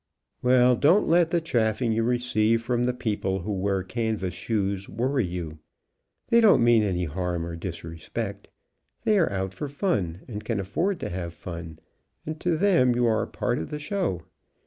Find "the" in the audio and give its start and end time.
1.29-1.39, 2.85-2.91, 13.69-13.77